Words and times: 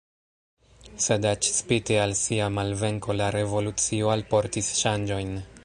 Sed 1.07 1.27
eĉ 1.31 1.49
spite 1.57 1.99
al 2.05 2.17
sia 2.21 2.47
malvenko 2.55 3.17
la 3.21 3.29
revolucio 3.37 4.13
alportis 4.15 4.73
ŝanĝojn. 4.83 5.35